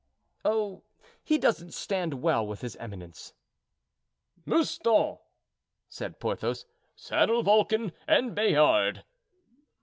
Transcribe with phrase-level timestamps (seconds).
[0.43, 0.81] "Oh,
[1.23, 3.33] he doesn't stand well with his eminence."
[4.47, 5.19] "Mouston,"
[5.89, 9.03] said Porthos, "saddle Vulcan and Bayard."